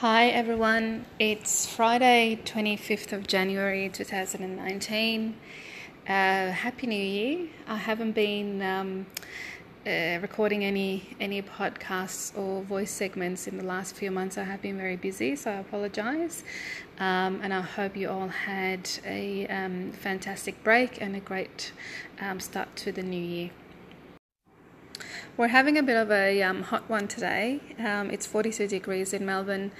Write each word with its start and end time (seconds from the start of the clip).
Hi 0.00 0.28
everyone, 0.28 1.06
it's 1.18 1.66
Friday, 1.66 2.38
25th 2.44 3.12
of 3.12 3.26
January 3.26 3.88
2019. 3.88 5.34
Uh, 5.34 6.06
Happy 6.06 6.86
New 6.86 6.94
Year. 6.94 7.48
I 7.66 7.78
haven't 7.78 8.12
been 8.12 8.62
um, 8.62 9.06
uh, 9.84 10.20
recording 10.22 10.64
any 10.64 11.16
any 11.18 11.42
podcasts 11.42 12.30
or 12.38 12.62
voice 12.62 12.92
segments 12.92 13.48
in 13.48 13.56
the 13.56 13.64
last 13.64 13.96
few 13.96 14.12
months. 14.12 14.38
I 14.38 14.44
have 14.44 14.62
been 14.62 14.76
very 14.76 14.94
busy, 14.94 15.34
so 15.34 15.50
I 15.50 15.54
apologize. 15.54 16.44
Um, 17.00 17.40
and 17.42 17.52
I 17.52 17.62
hope 17.62 17.96
you 17.96 18.08
all 18.08 18.28
had 18.28 18.88
a 19.04 19.48
um, 19.48 19.90
fantastic 19.90 20.62
break 20.62 21.02
and 21.02 21.16
a 21.16 21.20
great 21.20 21.72
um, 22.20 22.38
start 22.38 22.76
to 22.76 22.92
the 22.92 23.02
new 23.02 23.20
year. 23.20 23.50
We're 25.38 25.46
having 25.46 25.78
a 25.78 25.84
bit 25.84 25.96
of 25.96 26.10
a 26.10 26.42
um, 26.42 26.64
hot 26.64 26.90
one 26.90 27.06
today. 27.06 27.60
Um, 27.78 28.10
it's 28.10 28.26
42 28.26 28.66
degrees 28.66 29.12
in 29.12 29.24
Melbourne 29.24 29.70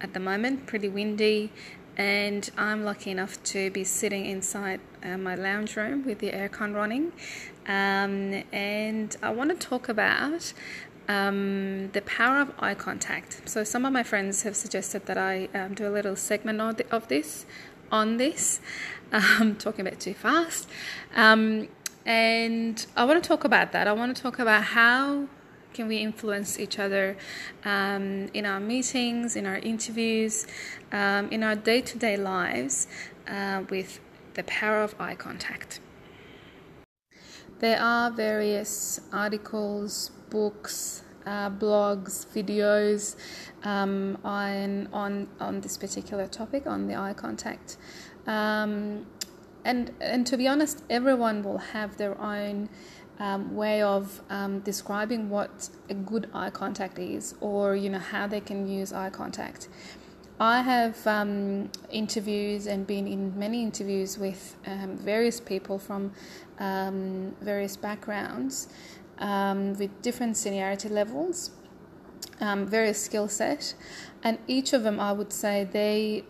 at 0.00 0.14
the 0.14 0.20
moment, 0.20 0.66
pretty 0.66 0.88
windy, 0.88 1.50
and 1.96 2.48
I'm 2.56 2.84
lucky 2.84 3.10
enough 3.10 3.42
to 3.42 3.68
be 3.72 3.82
sitting 3.82 4.26
inside 4.26 4.78
uh, 5.02 5.18
my 5.18 5.34
lounge 5.34 5.74
room 5.74 6.04
with 6.06 6.20
the 6.20 6.30
aircon 6.30 6.72
running. 6.72 7.10
Um, 7.66 8.44
and 8.52 9.16
I 9.20 9.30
want 9.30 9.50
to 9.50 9.56
talk 9.56 9.88
about 9.88 10.52
um, 11.08 11.90
the 11.90 12.02
power 12.02 12.40
of 12.40 12.52
eye 12.60 12.74
contact. 12.74 13.42
So, 13.46 13.64
some 13.64 13.84
of 13.84 13.92
my 13.92 14.04
friends 14.04 14.44
have 14.44 14.54
suggested 14.54 15.06
that 15.06 15.18
I 15.18 15.48
um, 15.52 15.74
do 15.74 15.88
a 15.88 15.90
little 15.90 16.14
segment 16.14 16.60
of 16.92 17.08
this 17.08 17.44
on 17.90 18.18
this. 18.18 18.60
Um, 19.14 19.56
talking 19.56 19.86
a 19.86 19.90
bit 19.90 20.00
too 20.00 20.14
fast. 20.14 20.66
Um, 21.14 21.68
and 22.04 22.84
I 22.96 23.04
want 23.04 23.22
to 23.22 23.26
talk 23.26 23.44
about 23.44 23.72
that. 23.72 23.86
I 23.86 23.92
want 23.92 24.16
to 24.16 24.22
talk 24.22 24.38
about 24.38 24.64
how 24.64 25.28
can 25.72 25.88
we 25.88 25.98
influence 25.98 26.58
each 26.58 26.78
other 26.78 27.16
um, 27.64 28.28
in 28.34 28.44
our 28.44 28.60
meetings, 28.60 29.36
in 29.36 29.46
our 29.46 29.56
interviews, 29.58 30.46
um, 30.92 31.30
in 31.30 31.42
our 31.42 31.54
day-to-day 31.54 32.16
lives 32.16 32.86
uh, 33.28 33.62
with 33.70 34.00
the 34.34 34.42
power 34.44 34.82
of 34.82 34.94
eye 35.00 35.14
contact. 35.14 35.80
There 37.60 37.80
are 37.80 38.10
various 38.10 39.00
articles, 39.12 40.10
books, 40.30 41.04
uh, 41.24 41.48
blogs, 41.50 42.26
videos 42.26 43.16
um, 43.62 44.18
on, 44.24 44.88
on, 44.92 45.28
on 45.38 45.60
this 45.60 45.76
particular 45.78 46.26
topic, 46.26 46.66
on 46.66 46.88
the 46.88 46.96
eye 46.96 47.14
contact. 47.14 47.76
Um, 48.26 49.06
and 49.64 49.92
and 50.00 50.26
to 50.26 50.36
be 50.36 50.48
honest, 50.48 50.82
everyone 50.90 51.42
will 51.42 51.58
have 51.58 51.96
their 51.96 52.20
own 52.20 52.68
um, 53.18 53.54
way 53.54 53.82
of 53.82 54.20
um, 54.30 54.60
describing 54.60 55.28
what 55.28 55.68
a 55.88 55.94
good 55.94 56.28
eye 56.34 56.50
contact 56.50 56.98
is, 56.98 57.34
or 57.40 57.76
you 57.76 57.90
know 57.90 57.98
how 57.98 58.26
they 58.26 58.40
can 58.40 58.66
use 58.66 58.92
eye 58.92 59.10
contact. 59.10 59.68
I 60.40 60.62
have 60.62 61.06
um, 61.06 61.70
interviews 61.90 62.66
and 62.66 62.86
been 62.86 63.06
in 63.06 63.38
many 63.38 63.62
interviews 63.62 64.18
with 64.18 64.56
um, 64.66 64.96
various 64.96 65.38
people 65.38 65.78
from 65.78 66.12
um, 66.58 67.36
various 67.40 67.76
backgrounds 67.76 68.66
um, 69.18 69.74
with 69.74 69.90
different 70.02 70.36
seniority 70.36 70.88
levels, 70.88 71.52
various 72.40 73.00
skill 73.00 73.28
set, 73.28 73.74
and 74.24 74.38
each 74.48 74.72
of 74.72 74.82
them, 74.82 74.98
I 74.98 75.12
would 75.12 75.32
say, 75.32 75.62
they 75.62 76.24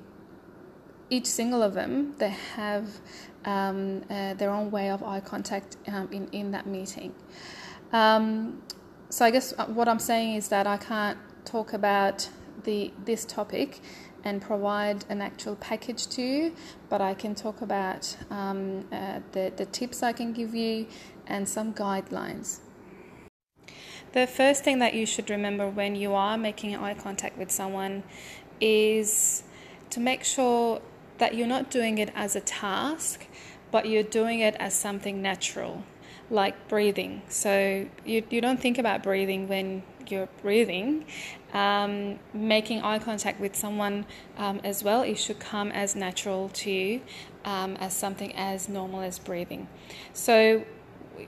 each 1.10 1.26
single 1.26 1.62
of 1.62 1.74
them 1.74 2.14
they 2.18 2.30
have 2.56 2.88
um, 3.44 4.02
uh, 4.08 4.34
their 4.34 4.50
own 4.50 4.70
way 4.70 4.90
of 4.90 5.02
eye 5.02 5.20
contact 5.20 5.76
um, 5.88 6.08
in 6.12 6.28
in 6.28 6.50
that 6.52 6.66
meeting. 6.66 7.14
Um, 7.92 8.62
so 9.08 9.24
I 9.24 9.30
guess 9.30 9.52
uh, 9.58 9.66
what 9.66 9.88
I'm 9.88 9.98
saying 9.98 10.36
is 10.36 10.48
that 10.48 10.66
I 10.66 10.76
can't 10.78 11.18
talk 11.44 11.72
about 11.72 12.28
the 12.64 12.92
this 13.04 13.24
topic 13.24 13.80
and 14.24 14.40
provide 14.40 15.04
an 15.08 15.20
actual 15.20 15.56
package 15.56 16.06
to 16.06 16.22
you, 16.22 16.54
but 16.88 17.00
I 17.00 17.14
can 17.14 17.34
talk 17.34 17.60
about 17.60 18.16
um, 18.30 18.86
uh, 18.92 19.20
the 19.32 19.52
the 19.56 19.66
tips 19.66 20.02
I 20.02 20.12
can 20.12 20.32
give 20.32 20.54
you 20.54 20.86
and 21.26 21.48
some 21.48 21.74
guidelines. 21.74 22.60
The 24.12 24.26
first 24.26 24.62
thing 24.62 24.78
that 24.80 24.94
you 24.94 25.06
should 25.06 25.30
remember 25.30 25.68
when 25.68 25.96
you 25.96 26.14
are 26.14 26.36
making 26.36 26.76
eye 26.76 26.94
contact 26.94 27.38
with 27.38 27.50
someone 27.50 28.02
is 28.60 29.42
to 29.90 30.00
make 30.00 30.22
sure 30.22 30.80
that 31.22 31.36
you're 31.36 31.46
not 31.46 31.70
doing 31.70 31.98
it 31.98 32.10
as 32.16 32.34
a 32.34 32.40
task, 32.40 33.28
but 33.70 33.86
you're 33.86 34.02
doing 34.02 34.40
it 34.40 34.56
as 34.58 34.74
something 34.74 35.22
natural, 35.22 35.84
like 36.30 36.66
breathing. 36.66 37.22
So 37.28 37.86
you, 38.04 38.24
you 38.28 38.40
don't 38.40 38.60
think 38.60 38.76
about 38.76 39.04
breathing 39.04 39.46
when 39.46 39.84
you're 40.08 40.28
breathing. 40.42 41.04
Um, 41.52 42.18
making 42.34 42.80
eye 42.82 42.98
contact 42.98 43.38
with 43.38 43.54
someone 43.54 44.04
um, 44.36 44.60
as 44.64 44.82
well, 44.82 45.02
it 45.02 45.16
should 45.16 45.38
come 45.38 45.70
as 45.70 45.94
natural 45.94 46.48
to 46.54 46.72
you 46.72 47.02
um, 47.44 47.76
as 47.76 47.94
something 47.94 48.34
as 48.34 48.68
normal 48.68 49.02
as 49.02 49.20
breathing. 49.20 49.68
So 50.14 50.64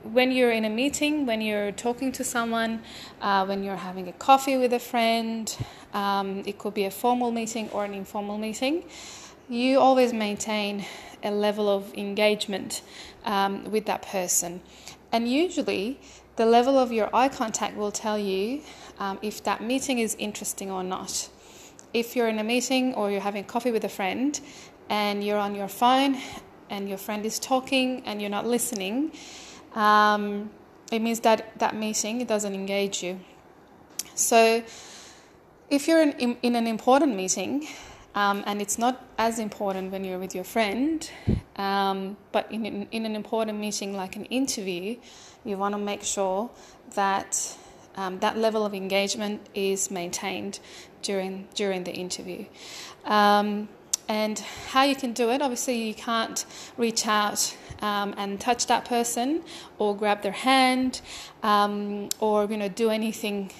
when 0.02 0.32
you're 0.32 0.50
in 0.50 0.64
a 0.64 0.70
meeting, 0.70 1.24
when 1.24 1.40
you're 1.40 1.70
talking 1.70 2.10
to 2.18 2.24
someone, 2.24 2.82
uh, 3.20 3.44
when 3.46 3.62
you're 3.62 3.76
having 3.76 4.08
a 4.08 4.12
coffee 4.14 4.56
with 4.56 4.72
a 4.72 4.80
friend, 4.80 5.56
um, 5.92 6.42
it 6.46 6.58
could 6.58 6.74
be 6.74 6.84
a 6.84 6.90
formal 6.90 7.30
meeting 7.30 7.68
or 7.70 7.84
an 7.84 7.94
informal 7.94 8.38
meeting 8.38 8.82
you 9.48 9.78
always 9.78 10.12
maintain 10.12 10.84
a 11.22 11.30
level 11.30 11.68
of 11.68 11.92
engagement 11.94 12.82
um, 13.24 13.64
with 13.70 13.86
that 13.86 14.02
person. 14.02 14.60
And 15.12 15.28
usually, 15.28 16.00
the 16.36 16.46
level 16.46 16.76
of 16.76 16.92
your 16.92 17.14
eye 17.14 17.28
contact 17.28 17.76
will 17.76 17.92
tell 17.92 18.18
you 18.18 18.62
um, 18.98 19.18
if 19.22 19.42
that 19.44 19.62
meeting 19.62 19.98
is 19.98 20.16
interesting 20.18 20.70
or 20.70 20.82
not. 20.82 21.28
If 21.92 22.16
you're 22.16 22.28
in 22.28 22.38
a 22.38 22.44
meeting 22.44 22.94
or 22.94 23.10
you're 23.10 23.20
having 23.20 23.44
coffee 23.44 23.70
with 23.70 23.84
a 23.84 23.88
friend 23.88 24.38
and 24.88 25.22
you're 25.22 25.38
on 25.38 25.54
your 25.54 25.68
phone 25.68 26.18
and 26.68 26.88
your 26.88 26.98
friend 26.98 27.24
is 27.24 27.38
talking 27.38 28.02
and 28.04 28.20
you're 28.20 28.30
not 28.30 28.46
listening, 28.46 29.12
um, 29.74 30.50
it 30.90 31.00
means 31.00 31.20
that 31.20 31.58
that 31.58 31.74
meeting 31.74 32.24
doesn't 32.24 32.54
engage 32.54 33.02
you. 33.02 33.20
So, 34.14 34.62
if 35.70 35.88
you're 35.88 36.02
in, 36.02 36.36
in 36.42 36.56
an 36.56 36.66
important 36.66 37.16
meeting 37.16 37.66
um, 38.14 38.44
and 38.46 38.62
it's 38.62 38.78
not 38.78 39.04
as 39.18 39.38
important 39.38 39.90
when 39.90 40.04
you're 40.04 40.18
with 40.18 40.34
your 40.34 40.44
friend, 40.44 41.10
um, 41.56 42.16
but 42.32 42.50
in, 42.50 42.86
in, 42.90 43.06
an 43.06 43.16
important 43.16 43.58
meeting 43.58 43.94
like 43.94 44.14
an 44.16 44.24
interview, 44.26 44.96
you 45.44 45.56
want 45.56 45.74
to 45.74 45.78
make 45.78 46.02
sure 46.02 46.50
that 46.94 47.56
um, 47.96 48.18
that 48.20 48.36
level 48.36 48.64
of 48.64 48.74
engagement 48.74 49.40
is 49.54 49.90
maintained 49.90 50.60
during 51.02 51.48
during 51.54 51.84
the 51.84 51.92
interview. 51.92 52.44
Um, 53.04 53.68
and 54.06 54.38
how 54.68 54.82
you 54.84 54.94
can 54.94 55.12
do 55.12 55.30
it, 55.30 55.40
obviously, 55.40 55.82
you 55.82 55.94
can't 55.94 56.44
reach 56.76 57.06
out 57.06 57.56
um, 57.80 58.14
and 58.16 58.38
touch 58.38 58.66
that 58.66 58.84
person 58.84 59.42
or 59.78 59.96
grab 59.96 60.22
their 60.22 60.32
hand 60.32 61.00
um, 61.42 62.10
or 62.20 62.44
you 62.44 62.56
know 62.56 62.68
do 62.68 62.90
anything 62.90 63.50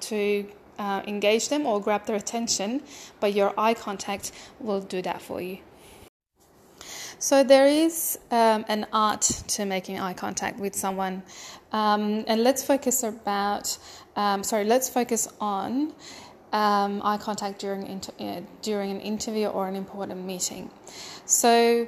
to 0.00 0.46
uh, 0.80 1.02
engage 1.06 1.50
them 1.50 1.66
or 1.66 1.80
grab 1.80 2.06
their 2.06 2.16
attention, 2.16 2.82
but 3.20 3.34
your 3.34 3.52
eye 3.58 3.74
contact 3.74 4.32
will 4.58 4.80
do 4.80 5.02
that 5.02 5.20
for 5.20 5.40
you. 5.40 5.58
So 7.18 7.44
there 7.44 7.66
is 7.66 8.18
um, 8.30 8.64
an 8.68 8.86
art 8.92 9.20
to 9.48 9.66
making 9.66 10.00
eye 10.00 10.14
contact 10.14 10.58
with 10.58 10.74
someone, 10.74 11.22
um, 11.70 12.24
and 12.26 12.42
let's 12.42 12.62
focus 12.64 13.02
about. 13.02 13.76
Um, 14.16 14.42
sorry, 14.42 14.64
let's 14.64 14.88
focus 14.88 15.28
on 15.38 15.92
um, 16.52 17.02
eye 17.04 17.18
contact 17.18 17.60
during 17.60 17.86
inter- 17.86 18.14
uh, 18.18 18.40
during 18.62 18.90
an 18.90 19.00
interview 19.00 19.48
or 19.48 19.68
an 19.68 19.76
important 19.76 20.24
meeting. 20.24 20.70
So 21.26 21.86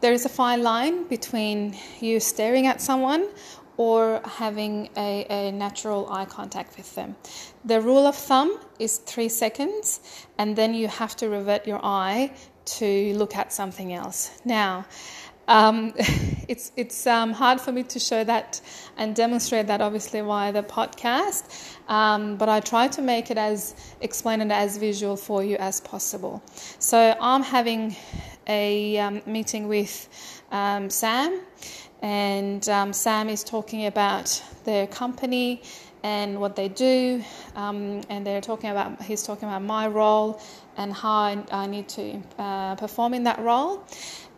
there 0.00 0.14
is 0.14 0.24
a 0.24 0.30
fine 0.30 0.62
line 0.62 1.04
between 1.08 1.76
you 2.00 2.18
staring 2.18 2.66
at 2.66 2.80
someone 2.80 3.28
or 3.80 4.20
having 4.26 4.90
a, 4.94 5.24
a, 5.30 5.50
natural 5.52 6.06
eye 6.12 6.26
contact 6.26 6.76
with 6.76 6.94
them. 6.96 7.16
The 7.64 7.80
rule 7.80 8.06
of 8.06 8.14
thumb 8.14 8.60
is 8.78 8.98
three 8.98 9.30
seconds, 9.30 10.00
and 10.36 10.54
then 10.54 10.74
you 10.74 10.86
have 10.86 11.16
to 11.16 11.30
revert 11.30 11.66
your 11.66 11.80
eye 11.82 12.30
to 12.76 13.14
look 13.14 13.34
at 13.36 13.54
something 13.54 13.94
else. 13.94 14.38
Now, 14.44 14.84
um, 15.48 15.94
it's 16.46 16.72
it's 16.76 17.06
um, 17.06 17.32
hard 17.32 17.58
for 17.58 17.72
me 17.72 17.82
to 17.84 17.98
show 17.98 18.22
that 18.22 18.60
and 18.98 19.16
demonstrate 19.16 19.66
that 19.68 19.80
obviously 19.80 20.20
via 20.20 20.52
the 20.52 20.62
podcast, 20.62 21.44
um, 21.88 22.36
but 22.36 22.50
I 22.50 22.60
try 22.60 22.86
to 22.88 23.00
make 23.00 23.30
it 23.30 23.38
as 23.38 23.74
explain 24.02 24.42
it 24.42 24.52
as 24.52 24.76
visual 24.76 25.16
for 25.16 25.42
you 25.42 25.56
as 25.56 25.80
possible. 25.80 26.42
So 26.78 27.16
I'm 27.18 27.42
having 27.42 27.96
a 28.46 28.98
um, 28.98 29.22
meeting 29.24 29.68
with 29.68 29.94
um, 30.52 30.90
Sam 30.90 31.40
and 32.02 32.68
um, 32.68 32.92
Sam 32.92 33.28
is 33.28 33.44
talking 33.44 33.86
about 33.86 34.42
their 34.64 34.86
company 34.86 35.62
and 36.02 36.40
what 36.40 36.56
they 36.56 36.68
do, 36.68 37.22
um, 37.56 38.00
and 38.08 38.26
they're 38.26 38.40
talking 38.40 38.70
about 38.70 39.02
he's 39.02 39.22
talking 39.22 39.48
about 39.48 39.62
my 39.62 39.86
role 39.86 40.40
and 40.76 40.92
how 40.92 41.10
I, 41.10 41.44
I 41.52 41.66
need 41.66 41.88
to 41.90 42.22
uh, 42.38 42.74
perform 42.76 43.12
in 43.12 43.24
that 43.24 43.38
role. 43.40 43.84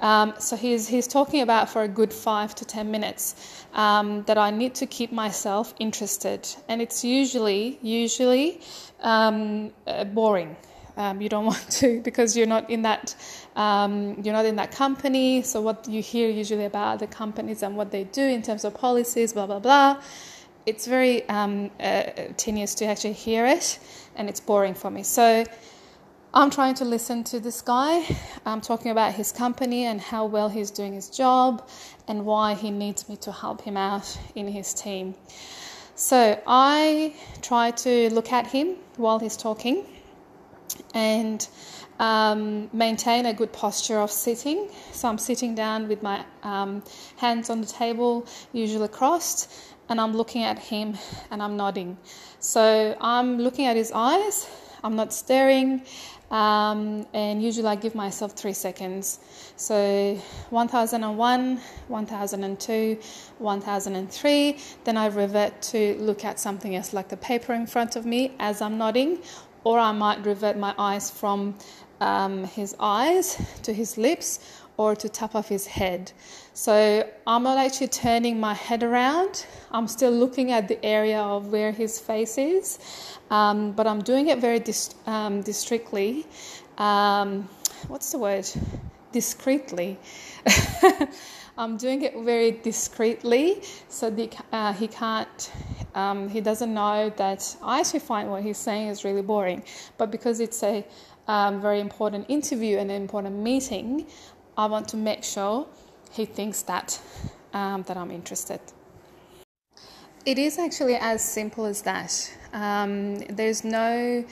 Um, 0.01 0.35
so 0.41 0.57
he's 0.57 0.89
he's 0.89 1.07
talking 1.07 1.43
about 1.43 1.71
for 1.71 1.83
a 1.83 1.89
good 1.89 2.13
five 2.13 2.55
to 2.57 2.65
ten 2.65 2.91
minutes 2.91 3.65
um, 3.75 4.25
that 4.25 4.39
I 4.39 4.51
need 4.51 4.75
to 4.77 4.87
keep 4.87 5.13
myself 5.13 5.73
interested, 5.79 6.49
and 6.69 6.83
it's 6.83 7.05
usually 7.05 7.79
usually 7.83 8.61
um, 9.01 9.73
uh, 9.87 10.05
boring 10.05 10.57
um, 10.97 11.21
you 11.21 11.29
don't 11.29 11.47
want 11.53 11.71
to 11.71 12.01
because 12.03 12.37
you're 12.37 12.47
not 12.47 12.69
in 12.71 12.83
that 12.83 13.15
um, 13.57 14.21
you're 14.23 14.35
not 14.35 14.47
in 14.47 14.57
that 14.57 14.73
company. 14.73 15.43
So 15.43 15.61
what 15.61 15.89
you 15.89 16.03
hear 16.03 16.31
usually 16.31 16.65
about 16.65 16.99
the 16.99 17.07
companies 17.07 17.63
and 17.63 17.77
what 17.77 17.91
they 17.91 18.05
do 18.05 18.23
in 18.23 18.43
terms 18.43 18.65
of 18.65 18.75
policies, 18.75 19.33
blah 19.33 19.47
blah 19.47 19.59
blah. 19.61 20.03
It's 20.65 20.87
very 20.87 21.29
um, 21.29 21.71
uh, 21.81 22.03
tedious 22.37 22.75
to 22.77 22.85
actually 22.87 23.15
hear 23.15 23.47
it, 23.47 23.79
and 24.15 24.29
it's 24.29 24.41
boring 24.41 24.75
for 24.75 24.91
me. 24.91 25.03
So 25.03 25.45
I'm 26.35 26.51
trying 26.51 26.75
to 26.75 26.85
listen 26.85 27.25
to 27.25 27.41
this 27.41 27.61
guy. 27.61 28.07
I'm 28.47 28.61
talking 28.61 28.91
about 28.91 29.13
his 29.13 29.33
company 29.33 29.85
and 29.85 30.01
how 30.01 30.25
well 30.27 30.49
he's 30.49 30.71
doing 30.71 30.95
his 30.95 31.11
job 31.11 31.69
and 32.09 32.25
why 32.25 32.55
he 32.55 32.71
needs 32.71 33.09
me 33.09 33.17
to 33.17 33.33
help 33.33 33.61
him 33.61 33.77
out 33.77 34.19
in 34.35 34.49
his 34.49 34.73
team. 34.73 35.15
So 35.95 36.41
I 36.47 37.15
try 37.43 37.73
to 37.73 38.09
look 38.15 38.33
at 38.33 38.47
him 38.47 38.77
while 38.97 39.19
he's 39.19 39.37
talking 39.37 39.85
and 40.95 41.47
um, 41.99 42.69
maintain 42.73 43.27
a 43.27 43.33
good 43.33 43.53
posture 43.53 43.99
of 43.99 44.11
sitting. 44.11 44.69
So 44.93 45.09
I'm 45.09 45.19
sitting 45.19 45.55
down 45.55 45.89
with 45.89 46.03
my 46.03 46.25
um, 46.43 46.83
hands 47.17 47.51
on 47.51 47.61
the 47.61 47.67
table, 47.67 48.27
usually 48.53 48.89
crossed, 48.89 49.53
and 49.89 50.01
I'm 50.01 50.13
looking 50.15 50.43
at 50.43 50.59
him 50.59 50.97
and 51.31 51.43
I'm 51.43 51.57
nodding. 51.57 51.97
So 52.41 52.97
I'm 53.01 53.39
looking 53.39 53.67
at 53.67 53.77
his 53.77 53.93
eyes, 53.93 54.49
I'm 54.83 54.97
not 54.97 55.13
staring, 55.13 55.83
um, 56.33 57.07
and 57.13 57.43
usually 57.43 57.69
I 57.69 57.77
give 57.77 57.95
myself 57.95 58.33
three 58.33 58.55
seconds. 58.55 59.21
So 59.57 60.19
1001, 60.49 61.61
1002, 61.89 62.99
1003. 63.39 64.59
Then 64.85 64.97
I 64.97 65.07
revert 65.07 65.63
to 65.63 65.95
look 65.99 66.25
at 66.25 66.41
something 66.41 66.75
else 66.75 66.95
like 66.95 67.11
the 67.11 67.19
paper 67.19 67.53
in 67.53 67.67
front 67.67 67.97
of 67.97 68.07
me 68.07 68.33
as 68.39 68.63
I'm 68.63 68.79
nodding, 68.79 69.19
or 69.65 69.79
I 69.79 69.93
might 69.93 70.25
revert 70.25 70.59
my 70.59 70.75
eyes 70.79 71.11
from 71.11 71.55
um, 72.01 72.45
his 72.45 72.75
eyes 72.81 73.41
to 73.63 73.73
his 73.73 73.97
lips 73.97 74.41
or 74.77 74.97
to 74.97 75.09
top 75.09 75.35
of 75.35 75.49
his 75.49 75.67
head. 75.67 76.13
So 76.55 77.09
I'm 77.27 77.43
not 77.43 77.59
actually 77.59 77.89
turning 77.89 78.41
my 78.41 78.55
head 78.55 78.83
around. 78.83 79.47
I'm 79.71 79.87
still 79.87 80.11
looking 80.11 80.51
at 80.53 80.69
the 80.69 80.85
area 80.85 81.21
of 81.21 81.53
where 81.53 81.73
his 81.73 81.99
face 81.99 82.39
is, 82.39 82.79
um, 83.31 83.73
but 83.73 83.87
I'm 83.87 84.03
doing 84.03 84.29
it 84.29 84.39
very 84.39 84.63
um, 85.07 85.43
discreetly. 85.43 86.27
Um, 86.79 87.49
what's 87.89 88.13
the 88.13 88.19
word? 88.19 88.49
Discreetly. 89.13 89.99
I'm 91.59 91.77
doing 91.77 92.03
it 92.03 92.15
very 92.19 92.53
discreetly 92.53 93.63
so 93.89 94.09
the, 94.09 94.31
uh, 94.53 94.73
he 94.73 94.89
can't, 94.89 95.53
um, 95.95 96.29
he 96.29 96.41
doesn't 96.41 96.73
know 96.73 97.13
that 97.17 97.57
I 97.63 97.81
actually 97.81 98.01
find 98.01 98.31
what 98.31 98.43
he's 98.43 98.59
saying 98.59 98.89
is 98.89 99.05
really 99.05 99.23
boring. 99.23 99.63
But 99.99 100.11
because 100.11 100.41
it's 100.41 100.63
a 100.63 100.85
um, 101.29 101.61
very 101.61 101.81
important 101.81 102.27
interview 102.29 102.79
and 102.79 102.91
an 102.91 103.01
important 103.01 103.37
meeting, 103.37 104.07
I 104.57 104.67
want 104.67 104.89
to 104.89 104.97
make 104.97 105.25
sure 105.25 105.67
he 106.13 106.25
thinks 106.25 106.63
that 106.63 107.01
um, 107.53 107.83
that 107.83 107.97
I'm 107.97 108.11
interested. 108.11 108.61
It 110.25 110.39
is 110.39 110.59
actually 110.59 110.97
as 110.97 111.23
simple 111.23 111.65
as 111.65 111.83
that. 111.83 112.33
Um, 112.53 113.19
there's 113.19 113.65
no 113.65 114.25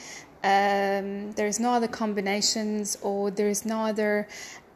um, 0.43 1.33
there 1.33 1.47
is 1.47 1.61
no 1.61 1.73
other 1.73 1.89
combinations 1.89 2.97
or 3.03 3.31
there 3.31 3.49
is 3.49 3.67
no 3.67 3.81
other 3.81 4.27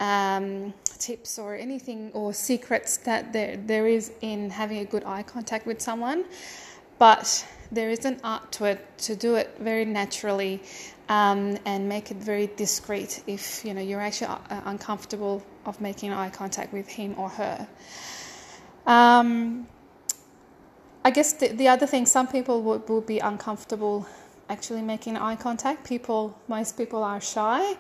um, 0.01 0.75
tips 0.99 1.39
or 1.39 1.55
anything 1.55 2.11
or 2.13 2.35
secrets 2.35 2.99
that 2.99 3.33
there, 3.33 3.57
there 3.57 3.87
is 3.87 4.13
in 4.21 4.51
having 4.51 4.79
a 4.79 4.85
good 4.85 5.05
eye 5.05 5.23
contact 5.23 5.67
with 5.67 5.81
someone 5.81 6.25
but 6.99 7.47
there 7.73 7.91
is 7.91 8.05
an 8.05 8.21
art 8.23 8.53
to 8.53 8.65
it 8.65 8.99
to 8.99 9.17
do 9.17 9.35
it 9.35 9.57
very 9.59 9.85
naturally 9.85 10.63
um, 11.09 11.59
and 11.65 11.89
make 11.89 12.11
it 12.11 12.17
very 12.19 12.49
discreet 12.57 13.23
if 13.27 13.65
you 13.65 13.75
know 13.75 13.81
you're 13.81 14.01
actually 14.01 14.29
uh, 14.29 14.61
uncomfortable 14.67 15.43
of 15.67 15.81
making 15.81 16.13
eye 16.13 16.31
contact 16.31 16.73
with 16.73 16.89
him 16.89 17.15
or 17.19 17.29
her. 17.29 17.67
Um, 18.87 19.67
I 21.05 21.11
guess 21.11 21.35
the, 21.35 21.49
the 21.49 21.69
other 21.69 21.87
thing, 21.87 22.07
some 22.07 22.27
people 22.27 22.63
would, 22.63 22.89
would 22.89 23.07
be 23.07 23.19
uncomfortable 23.19 24.07
actually 24.49 24.83
making 24.83 25.17
eye 25.17 25.37
contact. 25.37 25.85
People, 25.85 26.39
most 26.49 26.77
people 26.79 27.03
are 27.05 27.21
shy. 27.21 27.77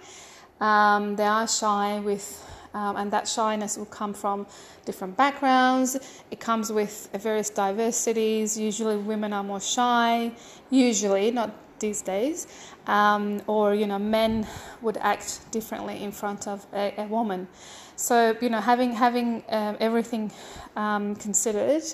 Um, 0.60 1.16
they 1.16 1.24
are 1.24 1.48
shy 1.48 2.00
with, 2.00 2.44
um, 2.74 2.96
and 2.96 3.10
that 3.12 3.26
shyness 3.26 3.78
will 3.78 3.86
come 3.86 4.12
from 4.12 4.46
different 4.84 5.16
backgrounds. 5.16 5.96
It 6.30 6.40
comes 6.40 6.70
with 6.70 7.08
various 7.14 7.48
diversities. 7.48 8.58
Usually, 8.58 8.96
women 8.96 9.32
are 9.32 9.44
more 9.44 9.60
shy. 9.60 10.32
Usually, 10.70 11.30
not 11.30 11.50
these 11.78 12.02
days, 12.02 12.46
um, 12.86 13.42
or 13.46 13.74
you 13.74 13.86
know, 13.86 13.98
men 13.98 14.46
would 14.82 14.96
act 14.98 15.40
differently 15.50 16.02
in 16.02 16.12
front 16.12 16.46
of 16.48 16.66
a, 16.72 16.94
a 16.98 17.06
woman. 17.06 17.48
So 17.96 18.36
you 18.40 18.48
know, 18.48 18.60
having 18.60 18.92
having 18.92 19.44
um, 19.48 19.76
everything 19.80 20.32
um, 20.76 21.14
considered 21.16 21.84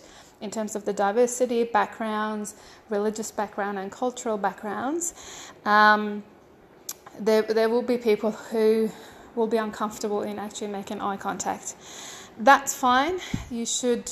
in 0.40 0.50
terms 0.50 0.74
of 0.74 0.84
the 0.84 0.92
diversity, 0.92 1.64
backgrounds, 1.64 2.54
religious 2.88 3.30
background, 3.30 3.78
and 3.78 3.92
cultural 3.92 4.38
backgrounds, 4.38 5.14
um, 5.64 6.22
there 7.18 7.42
there 7.42 7.68
will 7.68 7.82
be 7.82 7.98
people 7.98 8.30
who 8.30 8.90
will 9.34 9.46
be 9.46 9.56
uncomfortable 9.56 10.22
in 10.22 10.38
actually 10.38 10.68
making 10.68 11.00
eye 11.00 11.16
contact. 11.16 11.74
That's 12.38 12.74
fine. 12.74 13.18
You 13.50 13.66
should 13.66 14.10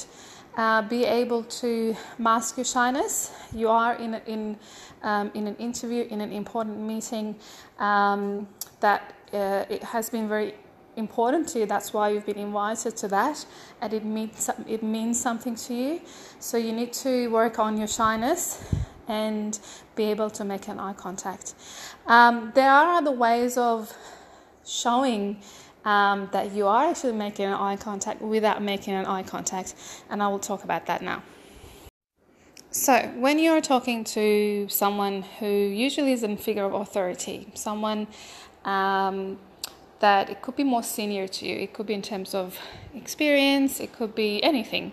uh, 0.56 0.82
be 0.82 1.05
able 1.05 1.44
to 1.44 1.97
mask 2.19 2.56
your 2.56 2.65
shyness. 2.65 3.31
You 3.55 3.69
are 3.69 3.94
in 3.94 4.15
in 4.26 4.56
um, 5.03 5.31
in 5.35 5.47
an 5.47 5.56
interview, 5.56 6.06
in 6.11 6.20
an 6.20 6.32
important 6.32 6.79
meeting 6.79 7.37
um, 7.79 8.49
that 8.81 9.15
uh, 9.32 9.65
it 9.69 9.82
has 9.85 10.11
been 10.11 10.29
very 10.29 10.55
important 10.97 11.49
to 11.49 11.61
you. 11.61 11.67
That's 11.67 11.94
why 11.94 12.11
you've 12.11 12.26
been 12.26 12.38
invited 12.38 12.97
to 12.97 13.09
that, 13.09 13.47
and 13.81 13.93
it 13.93 14.05
means 14.05 14.50
it 14.67 14.82
means 14.82 15.20
something 15.20 15.55
to 15.55 15.75
you. 15.75 16.00
So 16.41 16.56
you 16.56 16.73
need 16.73 16.93
to 17.05 17.29
work 17.29 17.59
on 17.59 17.76
your 17.79 17.88
shyness 17.88 18.62
and 19.06 19.59
be 19.97 20.05
able 20.05 20.31
to 20.31 20.44
make 20.44 20.69
an 20.69 20.79
eye 20.79 20.93
contact. 20.93 21.55
Um, 22.06 22.53
there 22.55 22.70
are 22.70 22.94
other 22.94 23.12
ways 23.12 23.56
of 23.56 23.97
showing 24.69 25.41
um, 25.85 26.29
that 26.32 26.53
you 26.53 26.67
are 26.67 26.87
actually 26.91 27.15
making 27.15 27.47
an 27.47 27.55
eye 27.55 27.76
contact 27.76 28.20
without 28.20 28.62
making 28.62 28.94
an 28.94 29.06
eye 29.06 29.23
contact, 29.23 29.75
and 30.11 30.23
I 30.23 30.29
will 30.29 30.38
talk 30.38 30.65
about 30.65 30.87
that 30.87 31.03
now. 31.03 31.23
So, 32.70 33.11
when 33.17 33.38
you're 33.38 33.62
talking 33.62 34.05
to 34.05 34.69
someone 34.69 35.23
who 35.23 35.47
usually 35.47 36.12
is 36.12 36.23
a 36.23 36.37
figure 36.37 36.65
of 36.65 36.75
authority, 36.75 37.49
someone 37.55 38.06
um, 38.67 39.39
that 40.01 40.29
it 40.29 40.43
could 40.43 40.55
be 40.55 40.65
more 40.65 40.82
senior 40.82 41.27
to 41.27 41.46
you, 41.46 41.56
it 41.56 41.72
could 41.72 41.87
be 41.87 41.94
in 41.94 42.03
terms 42.03 42.34
of 42.34 42.58
experience, 42.94 43.81
it 43.81 43.93
could 43.94 44.15
be 44.15 44.43
anything, 44.44 44.93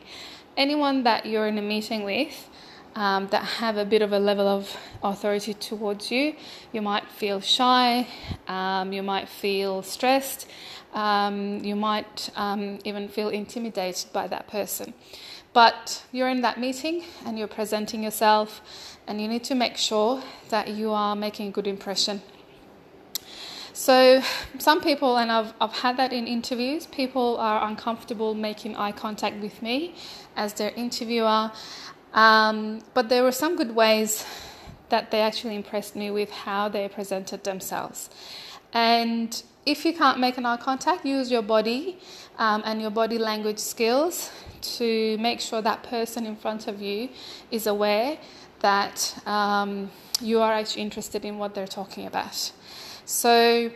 anyone 0.55 1.03
that 1.03 1.25
you're 1.25 1.48
in 1.48 1.58
a 1.58 1.62
meeting 1.62 2.03
with, 2.03 2.50
um, 2.96 3.28
that 3.28 3.44
have 3.44 3.78
a 3.78 3.86
bit 3.86 4.02
of 4.02 4.14
a 4.14 4.20
level 4.20 4.48
of 4.48 4.75
authority 5.04 5.54
towards 5.54 6.12
you. 6.12 6.36
You 6.72 6.82
might 6.82 7.10
feel 7.10 7.42
shy, 7.42 8.08
um, 8.48 8.94
you 8.94 9.04
might 9.04 9.28
feel 9.28 9.84
stressed, 9.84 10.48
um, 10.94 11.64
you 11.64 11.75
might 11.75 12.30
um, 12.36 12.80
even 12.86 13.08
feel 13.08 13.30
intimidated 13.30 14.12
by 14.14 14.28
that 14.28 14.48
person. 14.48 14.94
But 15.52 16.04
you're 16.12 16.30
in 16.30 16.42
that 16.42 16.60
meeting 16.60 17.04
and 17.25 17.38
you're 17.38 17.48
presenting 17.48 18.04
yourself, 18.04 18.62
and 19.08 19.22
you 19.22 19.28
need 19.28 19.44
to 19.46 19.56
make 19.56 19.78
sure 19.78 20.22
that 20.50 20.70
you 20.70 20.92
are 20.92 21.16
making 21.16 21.50
a 21.50 21.52
good 21.52 21.68
impression. 21.68 22.22
So, 23.72 24.22
some 24.58 24.80
people, 24.80 25.18
and 25.18 25.30
I've, 25.30 25.54
I've 25.60 25.74
had 25.74 25.98
that 25.98 26.14
in 26.14 26.28
interviews, 26.28 26.88
people 26.88 27.36
are 27.38 27.68
uncomfortable 27.68 28.34
making 28.34 28.78
eye 28.78 28.94
contact 28.94 29.42
with 29.42 29.62
me 29.62 29.96
as 30.38 30.54
their 30.54 30.72
interviewer. 30.78 31.52
Um, 32.15 32.81
but 32.93 33.10
there 33.10 33.22
were 33.24 33.34
some 33.34 33.55
good 33.55 33.75
ways 33.75 34.25
that 34.89 35.12
they 35.12 35.19
actually 35.22 35.55
impressed 35.55 35.95
me 35.95 36.10
with 36.10 36.31
how 36.31 36.69
they 36.69 36.88
presented 36.88 37.43
themselves. 37.43 38.10
And 38.74 39.43
if 39.65 39.84
you 39.86 39.93
can't 39.93 40.19
make 40.19 40.38
an 40.38 40.45
eye 40.45 40.57
contact, 40.57 41.05
use 41.05 41.29
your 41.29 41.41
body 41.41 42.00
um, 42.38 42.63
and 42.65 42.81
your 42.81 42.91
body 42.91 43.17
language 43.17 43.60
skills 43.60 44.31
to 44.77 45.17
make 45.17 45.41
sure 45.41 45.62
that 45.62 45.84
person 45.84 46.25
in 46.25 46.36
front 46.36 46.67
of 46.67 46.81
you 46.81 47.10
is 47.51 47.67
aware 47.67 48.17
that 48.60 49.15
um, 49.25 49.91
you 50.22 50.39
are 50.41 50.53
actually 50.53 50.84
interested 50.84 51.25
in 51.25 51.38
what 51.38 51.53
they're 51.53 51.67
talking 51.67 52.07
about. 52.07 52.51
So, 53.05 53.72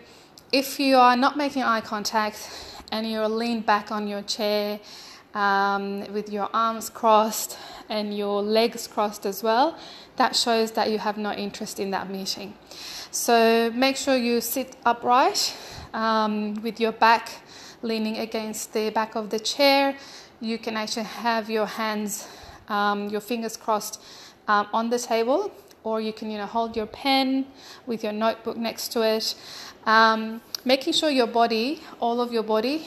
if 0.52 0.80
you 0.80 0.96
are 0.96 1.16
not 1.16 1.38
making 1.38 1.62
eye 1.64 1.82
contact 1.82 2.50
and 2.92 3.10
you're 3.10 3.28
leaned 3.28 3.66
back 3.66 3.92
on 3.92 4.08
your 4.08 4.24
chair 4.24 4.80
um, 5.34 6.12
with 6.14 6.30
your 6.30 6.50
arms 6.54 6.90
crossed 6.90 7.58
and 7.90 8.16
your 8.16 8.42
legs 8.42 8.88
crossed 8.88 9.26
as 9.26 9.44
well, 9.44 9.78
that 10.18 10.36
shows 10.36 10.72
that 10.72 10.92
you 10.92 10.98
have 11.00 11.18
no 11.18 11.32
interest 11.32 11.80
in 11.80 11.92
that 11.92 12.10
meeting. 12.10 12.54
So 13.12 13.72
make 13.72 13.96
sure 13.96 14.16
you 14.16 14.42
sit 14.42 14.76
upright 14.86 15.56
um, 15.94 16.56
with 16.62 16.80
your 16.80 16.92
back 16.92 17.42
leaning 17.82 18.18
against 18.18 18.74
the 18.74 18.90
back 18.90 19.16
of 19.16 19.30
the 19.30 19.40
chair. 19.40 19.96
You 20.42 20.58
can 20.58 20.78
actually 20.78 21.04
have 21.06 21.50
your 21.50 21.66
hands, 21.66 22.28
um, 22.68 23.10
your 23.10 23.22
fingers 23.22 23.58
crossed 23.58 24.02
um, 24.48 24.68
on 24.74 24.90
the 24.90 25.00
table 25.00 25.52
or 25.84 26.02
you 26.02 26.12
can 26.12 26.30
you 26.30 26.38
know 26.38 26.46
hold 26.46 26.76
your 26.76 26.86
pen 26.86 27.46
with 27.86 28.04
your 28.04 28.12
notebook 28.12 28.58
next 28.58 28.90
to 28.90 29.02
it 29.02 29.36
um, 29.86 30.42
making 30.66 30.94
sure 30.94 31.10
your 31.10 31.28
body 31.28 31.82
all 32.00 32.20
of 32.20 32.34
your 32.34 32.44
body 32.44 32.86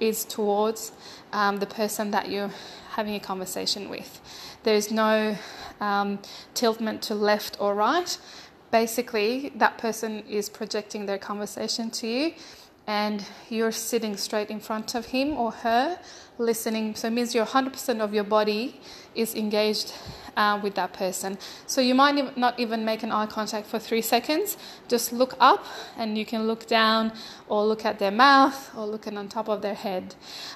is 0.00 0.24
towards 0.24 0.92
um, 1.32 1.58
the 1.58 1.66
person 1.66 2.10
that 2.10 2.30
you're 2.30 2.50
having 2.90 3.14
a 3.14 3.20
conversation 3.20 3.88
with. 3.88 4.20
There's 4.62 4.90
no 4.90 5.36
um, 5.80 6.18
tiltment 6.54 7.02
to 7.02 7.14
left 7.14 7.56
or 7.60 7.74
right. 7.74 8.16
Basically 8.70 9.52
that 9.56 9.78
person 9.78 10.20
is 10.28 10.48
projecting 10.48 11.06
their 11.06 11.18
conversation 11.18 11.90
to 11.90 12.06
you 12.06 12.34
and 12.86 13.24
you're 13.48 13.72
sitting 13.72 14.16
straight 14.16 14.50
in 14.50 14.60
front 14.60 14.94
of 14.94 15.06
him 15.06 15.32
or 15.32 15.52
her 15.52 15.98
listening. 16.38 16.94
So 16.94 17.08
it 17.08 17.12
means 17.12 17.34
your 17.34 17.46
100% 17.46 18.00
of 18.00 18.12
your 18.12 18.24
body 18.24 18.80
is 19.14 19.34
engaged 19.34 19.94
uh, 20.36 20.58
with 20.62 20.74
that 20.74 20.92
person. 20.92 21.38
So 21.66 21.80
you 21.80 21.94
might 21.94 22.36
not 22.36 22.58
even 22.58 22.84
make 22.84 23.02
an 23.02 23.12
eye 23.12 23.26
contact 23.26 23.66
for 23.66 23.78
three 23.78 24.02
seconds. 24.02 24.56
Just 24.88 25.12
look 25.12 25.34
up 25.40 25.64
and 25.96 26.16
you 26.16 26.24
can 26.24 26.46
look 26.46 26.66
down 26.66 27.12
or 27.48 27.64
look 27.64 27.84
at 27.84 27.98
their 27.98 28.10
mouth 28.10 28.70
or 28.76 28.86
looking 28.86 29.16
on 29.18 29.28
top 29.28 29.48
of 29.48 29.62
their 29.62 29.74
head. 29.74 30.14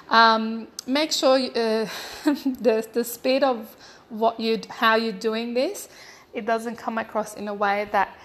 Um, 0.09 0.67
make 0.85 1.11
sure 1.11 1.37
uh, 1.37 1.49
the, 2.25 2.87
the 2.93 3.03
speed 3.03 3.43
of 3.43 3.75
what 4.09 4.39
you 4.39 4.61
how 4.69 4.95
you're 4.95 5.11
doing 5.11 5.53
this 5.53 5.89
it 6.37 6.45
doesn't 6.45 6.75
come 6.75 6.97
across 6.99 7.33
in 7.33 7.47
a 7.47 7.53
way 7.53 7.87
that 7.91 8.15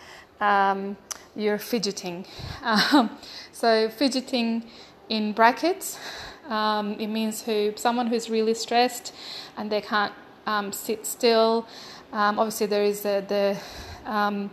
um, 0.41 0.97
you're 1.35 1.59
fidgeting. 1.59 2.27
Um, 2.63 3.19
so 3.53 3.89
fidgeting 3.89 4.65
in 5.09 5.33
brackets, 5.33 5.99
um, 6.49 6.93
it 7.01 7.07
means 7.07 7.43
who 7.43 7.73
someone 7.77 8.09
who's 8.09 8.29
really 8.29 8.55
stressed 8.55 9.15
and 9.57 9.71
they 9.73 9.81
can't 9.81 10.13
um, 10.47 10.73
sit 10.73 11.07
still. 11.07 11.67
Um, 12.13 12.39
obviously, 12.39 12.67
there 12.67 12.85
is 12.85 13.03
the, 13.03 13.25
the 13.27 14.11
um, 14.11 14.51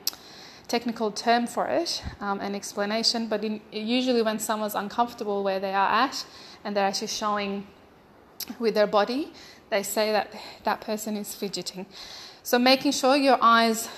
technical 0.67 1.11
term 1.11 1.47
for 1.47 1.67
it, 1.67 2.01
an 2.19 2.55
explanation. 2.55 3.27
But 3.27 3.43
in, 3.43 3.61
usually, 3.71 4.21
when 4.21 4.39
someone's 4.39 4.75
uncomfortable 4.75 5.43
where 5.43 5.59
they 5.59 5.73
are 5.73 5.89
at 5.89 6.25
and 6.63 6.75
they're 6.75 6.85
actually 6.85 7.07
showing 7.07 7.67
with 8.59 8.73
their 8.73 8.87
body, 8.87 9.33
they 9.69 9.83
say 9.83 10.11
that 10.11 10.33
that 10.63 10.81
person 10.81 11.15
is 11.17 11.35
fidgeting. 11.35 11.85
So 12.43 12.57
making 12.57 12.93
sure 12.93 13.15
your 13.15 13.37
eyes 13.41 13.89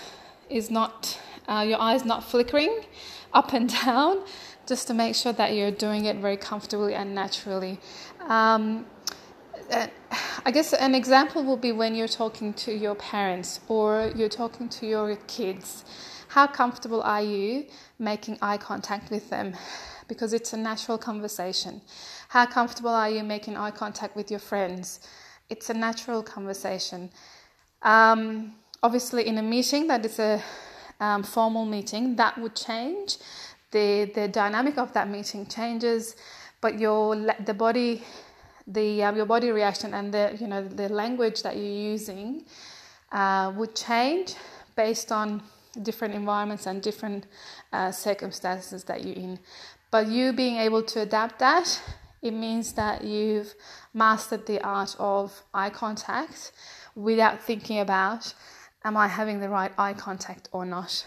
is 0.49 0.69
not 0.69 1.19
uh, 1.47 1.65
your 1.67 1.79
eyes 1.79 2.05
not 2.05 2.23
flickering 2.23 2.85
up 3.33 3.53
and 3.53 3.69
down, 3.85 4.23
just 4.67 4.87
to 4.87 4.93
make 4.93 5.15
sure 5.15 5.33
that 5.33 5.53
you're 5.53 5.71
doing 5.71 6.05
it 6.05 6.17
very 6.17 6.37
comfortably 6.37 6.93
and 6.93 7.15
naturally. 7.15 7.79
Um, 8.27 8.85
I 10.45 10.51
guess 10.51 10.73
an 10.73 10.95
example 10.95 11.43
will 11.43 11.57
be 11.57 11.71
when 11.71 11.95
you're 11.95 12.07
talking 12.07 12.53
to 12.65 12.73
your 12.73 12.95
parents 12.95 13.59
or 13.67 14.11
you're 14.15 14.29
talking 14.29 14.67
to 14.69 14.85
your 14.85 15.15
kids. 15.27 15.85
How 16.27 16.47
comfortable 16.47 17.01
are 17.01 17.21
you 17.21 17.65
making 17.99 18.37
eye 18.41 18.57
contact 18.57 19.11
with 19.11 19.29
them? 19.29 19.53
Because 20.07 20.33
it's 20.33 20.51
a 20.51 20.57
natural 20.57 20.97
conversation. 20.97 21.79
How 22.27 22.45
comfortable 22.45 22.89
are 22.89 23.09
you 23.09 23.23
making 23.23 23.55
eye 23.55 23.71
contact 23.71 24.13
with 24.13 24.29
your 24.29 24.41
friends? 24.41 24.99
It's 25.49 25.69
a 25.69 25.73
natural 25.73 26.21
conversation. 26.21 27.09
Um, 27.81 28.55
obviously, 28.83 29.25
in 29.25 29.37
a 29.37 29.41
meeting 29.41 29.87
that 29.87 30.05
is 30.05 30.19
a 30.19 30.43
um, 30.99 31.23
formal 31.23 31.65
meeting, 31.65 32.17
that 32.17 32.37
would 32.37 32.57
change. 32.57 33.19
The 33.71 34.11
the 34.13 34.27
dynamic 34.27 34.77
of 34.77 34.91
that 34.91 35.07
meeting 35.07 35.45
changes, 35.45 36.17
but 36.59 36.77
your 36.77 37.15
the 37.45 37.53
body, 37.53 38.03
the 38.73 39.03
um, 39.03 39.15
your 39.15 39.25
body 39.25 39.51
reaction 39.51 39.93
and 39.93 40.13
the 40.13 40.37
you 40.39 40.47
know 40.47 40.63
the 40.67 40.89
language 40.89 41.43
that 41.43 41.55
you're 41.55 41.91
using 41.93 42.45
uh, 43.11 43.51
would 43.55 43.75
change 43.75 44.35
based 44.75 45.11
on 45.11 45.41
different 45.83 46.13
environments 46.13 46.65
and 46.65 46.81
different 46.81 47.25
uh, 47.73 47.91
circumstances 47.91 48.83
that 48.85 49.03
you're 49.03 49.15
in. 49.15 49.39
But 49.89 50.07
you 50.07 50.33
being 50.33 50.57
able 50.57 50.83
to 50.83 51.01
adapt 51.01 51.39
that, 51.39 51.81
it 52.21 52.31
means 52.31 52.73
that 52.73 53.03
you've 53.03 53.53
mastered 53.93 54.45
the 54.45 54.61
art 54.61 54.95
of 54.99 55.43
eye 55.53 55.69
contact 55.69 56.51
without 56.95 57.41
thinking 57.41 57.79
about 57.79 58.33
am 58.83 58.97
I 58.97 59.07
having 59.07 59.39
the 59.39 59.49
right 59.49 59.71
eye 59.77 59.93
contact 59.93 60.49
or 60.51 60.65
not. 60.65 61.05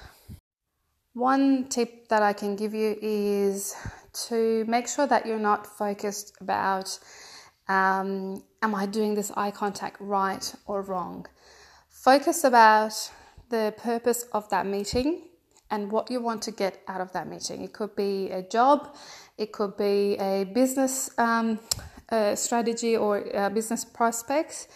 One 1.14 1.68
tip 1.68 2.08
that 2.08 2.22
I 2.22 2.32
can 2.32 2.56
give 2.56 2.74
you 2.74 2.96
is 3.00 3.74
to 4.28 4.64
make 4.66 4.88
sure 4.88 5.06
that 5.06 5.26
you're 5.26 5.38
not 5.38 5.66
focused 5.66 6.34
about 6.40 6.98
um, 7.68 8.42
am 8.62 8.74
I 8.74 8.86
doing 8.86 9.14
this 9.14 9.30
eye 9.36 9.50
contact 9.50 9.96
right 10.00 10.54
or 10.66 10.82
wrong. 10.82 11.26
Focus 11.88 12.44
about 12.44 13.10
the 13.50 13.74
purpose 13.76 14.24
of 14.32 14.48
that 14.50 14.66
meeting 14.66 15.22
and 15.70 15.90
what 15.90 16.10
you 16.10 16.20
want 16.20 16.42
to 16.42 16.50
get 16.50 16.82
out 16.88 17.00
of 17.00 17.12
that 17.12 17.28
meeting. 17.28 17.62
It 17.62 17.72
could 17.72 17.96
be 17.96 18.30
a 18.30 18.42
job, 18.42 18.94
it 19.38 19.52
could 19.52 19.76
be 19.76 20.16
a 20.18 20.44
business 20.44 21.10
um, 21.18 21.58
uh, 22.10 22.34
strategy 22.34 22.96
or 22.96 23.24
uh, 23.36 23.50
business 23.50 23.84
prospects, 23.84 24.68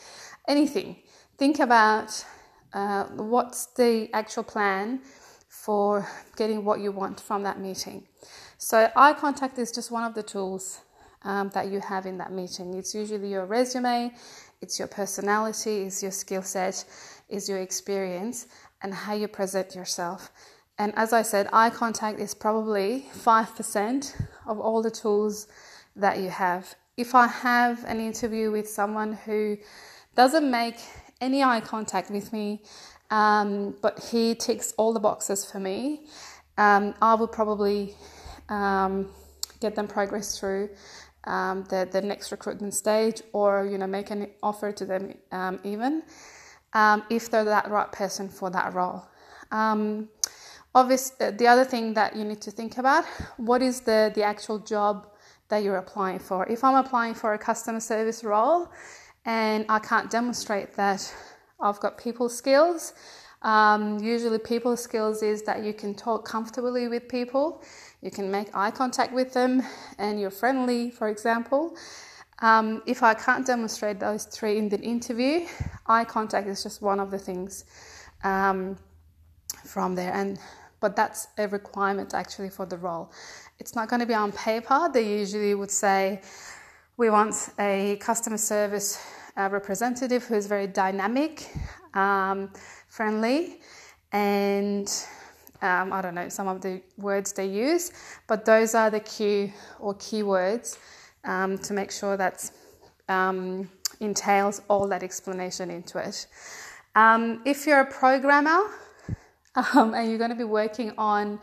anything. 0.47 0.97
Think 1.37 1.61
about 1.61 2.25
uh, 2.73 3.05
what's 3.05 3.67
the 3.67 4.09
actual 4.13 4.43
plan 4.43 5.01
for 5.49 6.07
getting 6.37 6.65
what 6.65 6.81
you 6.81 6.93
want 6.93 7.21
from 7.21 7.43
that 7.43 7.61
meeting. 7.61 8.07
So, 8.57 8.91
eye 8.97 9.13
contact 9.13 9.59
is 9.59 9.71
just 9.71 9.91
one 9.91 10.05
of 10.05 10.15
the 10.15 10.23
tools 10.23 10.81
um, 11.23 11.51
that 11.51 11.69
you 11.69 11.81
have 11.81 12.07
in 12.07 12.19
that 12.19 12.33
meeting. 12.33 12.75
It's 12.75 12.95
usually 12.95 13.31
your 13.31 13.47
resume, 13.47 14.13
it's 14.61 14.79
your 14.79 14.89
personality, 14.89 15.83
it's 15.83 16.03
your 16.03 16.13
skill 16.13 16.43
set, 16.43 16.85
it's 17.29 17.49
your 17.49 17.59
experience, 17.59 18.47
and 18.83 18.95
how 18.95 19.15
you 19.15 19.29
present 19.29 19.75
yourself. 19.75 20.31
And 20.79 20.93
as 20.97 21.13
I 21.13 21.23
said, 21.23 21.49
eye 21.53 21.71
contact 21.71 22.21
is 22.21 22.35
probably 22.35 23.07
5% 23.13 24.15
of 24.47 24.61
all 24.61 24.81
the 24.81 24.91
tools 24.91 25.49
that 25.97 26.19
you 26.19 26.31
have. 26.31 26.75
If 26.97 27.15
I 27.15 27.27
have 27.27 27.85
an 27.85 28.01
interview 28.01 28.51
with 28.51 28.69
someone 28.69 29.13
who 29.13 29.59
doesn't 30.15 30.49
make 30.49 30.77
any 31.21 31.43
eye 31.43 31.61
contact 31.61 32.11
with 32.11 32.33
me, 32.33 32.63
um, 33.11 33.75
but 33.83 33.99
he 34.11 34.35
ticks 34.35 34.73
all 34.77 34.93
the 34.93 35.01
boxes 35.01 35.45
for 35.51 35.59
me, 35.59 36.07
um, 36.59 36.95
I 37.03 37.15
will 37.15 37.29
probably 37.29 37.95
um, 38.49 39.11
get 39.61 39.75
them 39.75 39.89
progress 39.89 40.39
through 40.39 40.71
um, 41.25 41.65
the, 41.65 41.89
the 41.91 42.01
next 42.01 42.31
recruitment 42.31 42.75
stage 42.75 43.23
or 43.33 43.67
you 43.67 43.79
know 43.79 43.87
make 43.87 44.11
an 44.11 44.31
offer 44.43 44.73
to 44.73 44.85
them 44.87 45.15
um, 45.33 45.59
even 45.65 46.03
um, 46.73 47.03
if 47.11 47.31
they're 47.31 47.45
that 47.45 47.71
right 47.71 47.91
person 47.93 48.29
for 48.29 48.51
that 48.51 48.75
role. 48.75 49.05
Um, 49.51 50.09
obviously, 50.75 51.27
uh, 51.27 51.31
the 51.33 51.47
other 51.47 51.65
thing 51.65 51.95
that 51.95 52.17
you 52.17 52.25
need 52.25 52.41
to 52.43 52.51
think 52.51 52.79
about 52.79 53.05
what 53.37 53.63
is 53.63 53.81
the, 53.81 54.13
the 54.15 54.23
actual 54.23 54.59
job 54.59 55.09
that 55.49 55.63
you're 55.63 55.79
applying 55.79 56.19
for. 56.19 56.47
If 56.47 56.63
I'm 56.63 56.75
applying 56.75 57.15
for 57.15 57.33
a 57.35 57.39
customer 57.39 57.81
service 57.81 58.23
role, 58.23 58.69
and 59.25 59.67
I 59.69 59.79
can't 59.79 60.11
demonstrate 60.11 60.75
that 60.75 61.13
I've 61.61 61.81
got 61.81 61.99
people 61.99 62.29
skills. 62.29 62.95
Um, 63.43 63.99
usually, 63.99 64.39
people 64.39 64.77
skills 64.77 65.23
is 65.23 65.43
that 65.43 65.65
you 65.65 65.73
can 65.73 65.95
talk 65.95 66.25
comfortably 66.25 66.89
with 66.89 67.09
people, 67.09 67.63
you 68.01 68.11
can 68.11 68.31
make 68.31 68.55
eye 68.55 68.71
contact 68.71 69.13
with 69.13 69.33
them, 69.33 69.63
and 69.99 70.21
you're 70.21 70.31
friendly, 70.31 70.91
for 70.91 71.09
example. 71.09 71.77
Um, 72.41 72.83
if 72.87 73.03
I 73.03 73.15
can't 73.15 73.45
demonstrate 73.45 73.99
those 73.99 74.25
three 74.25 74.59
in 74.59 74.69
the 74.69 74.81
interview, 74.81 75.47
eye 75.87 76.05
contact 76.05 76.47
is 76.47 76.63
just 76.63 76.81
one 76.81 77.01
of 77.01 77.11
the 77.11 77.19
things 77.19 77.65
um, 78.23 78.77
from 79.65 79.95
there. 79.95 80.13
And 80.13 80.39
but 80.81 80.95
that's 80.95 81.27
a 81.39 81.49
requirement 81.49 82.15
actually 82.15 82.51
for 82.51 82.65
the 82.65 82.77
role. 82.77 83.11
It's 83.59 83.75
not 83.75 83.89
going 83.89 84.01
to 84.01 84.07
be 84.07 84.15
on 84.15 84.31
paper. 84.31 84.89
They 84.93 85.19
usually 85.19 85.55
would 85.55 85.73
say 85.73 86.21
we 86.97 87.11
want 87.11 87.35
a 87.59 87.97
customer 88.01 88.39
service 88.39 89.05
uh, 89.37 89.49
representative 89.51 90.25
who 90.25 90.35
is 90.35 90.47
very 90.47 90.69
dynamic, 90.69 91.49
um, 91.95 92.53
friendly, 92.87 93.61
and 94.13 94.89
um, 95.63 95.93
I 95.93 96.01
don't 96.03 96.15
know 96.15 96.29
some 96.29 96.49
of 96.49 96.61
the 96.61 96.81
words 96.97 97.33
they 97.33 97.47
use, 97.47 97.93
but 98.27 98.45
those 98.45 98.75
are 98.75 98.91
the 98.91 99.01
key 99.01 99.53
or 99.81 99.95
keywords 99.95 100.79
um, 101.25 101.59
to 101.59 101.73
make 101.73 101.91
sure 101.91 102.17
that 102.17 102.51
um, 103.09 103.69
entails 104.01 104.63
all 104.69 104.87
that 104.89 105.03
explanation 105.03 105.71
into 105.71 105.99
it. 105.99 106.27
Um, 106.95 107.43
if 107.45 107.67
you're 107.67 107.81
a 107.81 107.91
programmer 107.91 108.61
um, 109.75 109.95
and 109.95 110.09
you're 110.09 110.19
going 110.19 110.31
to 110.31 110.37
be 110.37 110.45
working 110.45 110.93
on 110.99 111.41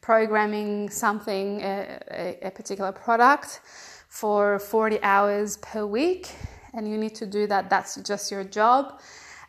programming 0.00 0.88
something, 0.88 1.60
a, 1.62 2.00
a, 2.10 2.46
a 2.46 2.50
particular 2.50 2.92
product 2.92 3.60
for 4.08 4.58
40 4.58 5.02
hours 5.02 5.56
per 5.58 5.84
week, 5.84 6.30
and 6.74 6.88
you 6.88 6.96
need 6.96 7.14
to 7.16 7.26
do 7.26 7.46
that, 7.48 7.68
that's 7.68 7.96
just 8.02 8.30
your 8.30 8.44
job. 8.44 9.00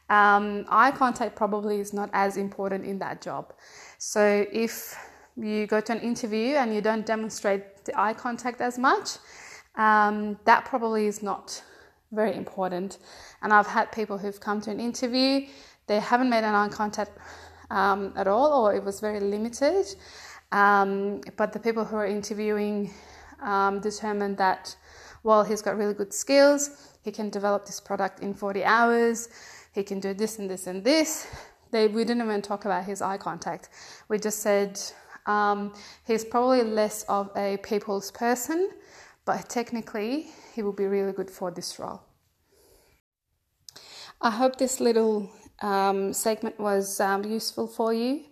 Um, 0.09 0.65
eye 0.69 0.91
contact 0.91 1.35
probably 1.35 1.79
is 1.79 1.93
not 1.93 2.09
as 2.13 2.37
important 2.37 2.85
in 2.85 2.97
that 2.99 3.21
job. 3.21 3.53
So 3.97 4.45
if 4.51 4.95
you 5.35 5.65
go 5.67 5.81
to 5.81 5.91
an 5.91 5.99
interview 6.01 6.55
and 6.55 6.73
you 6.73 6.81
don't 6.81 7.05
demonstrate 7.05 7.85
the 7.85 7.99
eye 7.99 8.13
contact 8.13 8.61
as 8.61 8.77
much, 8.77 9.17
um, 9.75 10.37
that 10.45 10.65
probably 10.65 11.07
is 11.07 11.23
not 11.23 11.63
very 12.11 12.35
important. 12.35 12.99
And 13.41 13.51
I've 13.51 13.67
had 13.67 13.91
people 13.91 14.17
who've 14.17 14.39
come 14.39 14.61
to 14.61 14.71
an 14.71 14.79
interview, 14.79 15.47
they 15.87 15.99
haven't 15.99 16.29
made 16.29 16.43
an 16.43 16.53
eye 16.55 16.69
contact 16.69 17.11
um, 17.69 18.13
at 18.15 18.27
all, 18.27 18.65
or 18.65 18.75
it 18.75 18.83
was 18.83 18.99
very 18.99 19.19
limited. 19.19 19.85
Um, 20.51 21.21
but 21.35 21.51
the 21.51 21.59
people 21.59 21.83
who 21.83 21.97
are 21.97 22.07
interviewing 22.07 22.91
um, 23.41 23.79
determined 23.81 24.37
that, 24.37 24.75
well, 25.23 25.43
he's 25.43 25.61
got 25.61 25.77
really 25.77 25.93
good 25.93 26.13
skills, 26.13 26.93
he 27.01 27.11
can 27.11 27.29
develop 27.29 27.65
this 27.65 27.79
product 27.79 28.21
in 28.21 28.33
40 28.33 28.63
hours, 28.63 29.29
he 29.73 29.83
can 29.83 29.99
do 29.99 30.13
this 30.13 30.39
and 30.39 30.49
this 30.49 30.67
and 30.67 30.83
this. 30.83 31.27
They, 31.71 31.87
we 31.87 32.03
didn't 32.03 32.23
even 32.23 32.41
talk 32.41 32.65
about 32.65 32.85
his 32.85 33.01
eye 33.01 33.17
contact. 33.17 33.69
We 34.09 34.19
just 34.19 34.39
said 34.39 34.79
um, 35.25 35.73
he's 36.05 36.23
probably 36.23 36.63
less 36.63 37.03
of 37.03 37.29
a 37.35 37.57
people's 37.57 38.11
person, 38.11 38.69
but 39.25 39.49
technically 39.49 40.27
he 40.53 40.63
will 40.63 40.73
be 40.73 40.85
really 40.85 41.11
good 41.11 41.29
for 41.29 41.51
this 41.51 41.77
role. 41.79 42.01
I 44.21 44.31
hope 44.31 44.57
this 44.57 44.79
little 44.79 45.29
um, 45.61 46.13
segment 46.13 46.59
was 46.59 46.99
um, 46.99 47.23
useful 47.23 47.67
for 47.67 47.93
you. 47.93 48.25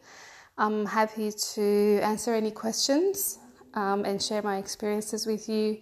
I'm 0.58 0.86
happy 0.86 1.32
to 1.54 2.00
answer 2.02 2.34
any 2.34 2.52
questions 2.52 3.40
um, 3.74 4.06
and 4.06 4.22
share 4.22 4.42
my 4.42 4.58
experiences 4.58 5.28
with 5.28 5.50
you. 5.50 5.80